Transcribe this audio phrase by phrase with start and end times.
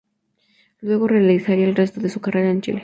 [0.79, 2.79] Luego, realizaría el resto de su carrera en Chile.